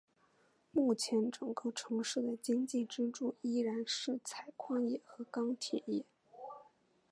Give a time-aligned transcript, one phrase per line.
[0.71, 6.03] 目前整个城市的经济支柱依然是采矿业和钢铁业。